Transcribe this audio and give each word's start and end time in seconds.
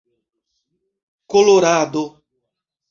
kolorado 1.29 2.05